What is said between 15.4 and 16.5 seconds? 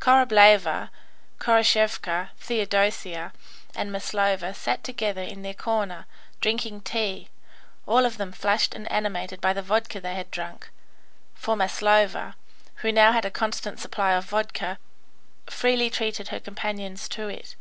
freely treated her